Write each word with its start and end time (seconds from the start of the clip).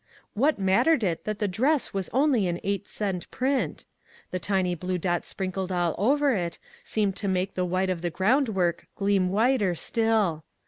What 0.33 0.57
mattered 0.57 1.03
it 1.03 1.25
that 1.25 1.37
the 1.37 1.47
dress 1.47 1.93
was 1.93 2.09
only 2.11 2.47
an 2.47 2.59
eight 2.63 2.87
cent 2.87 3.29
print? 3.29 3.85
The 4.31 4.39
tiny 4.39 4.73
blue 4.73 4.97
dots 4.97 5.27
sprinkled 5.27 5.71
all 5.71 5.93
over 5.99 6.31
it, 6.33 6.57
seemed 6.83 7.15
to 7.17 7.27
make 7.27 7.53
the 7.53 7.65
white 7.65 7.91
of 7.91 8.01
the 8.01 8.09
groundwork 8.09 8.87
gleam 8.95 9.29
whiter 9.29 9.75
still. 9.75 10.43